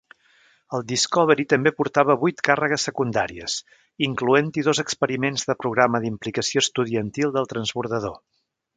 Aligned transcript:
El 0.77 0.85
"Discovery" 0.91 1.45
també 1.53 1.73
portava 1.81 2.15
vuit 2.23 2.41
càrregues 2.47 2.87
secundàries, 2.89 3.59
incloent-hi 4.09 4.67
dos 4.71 4.83
experiments 4.87 5.47
de 5.53 5.61
programa 5.63 6.05
d'implicació 6.07 6.69
estudiantil 6.69 7.39
del 7.39 7.51
transbordador. 7.55 8.21